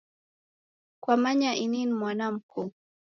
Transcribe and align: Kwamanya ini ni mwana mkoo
Kwamanya 1.01 1.51
ini 1.63 1.81
ni 1.85 1.93
mwana 1.99 2.25
mkoo 2.31 2.71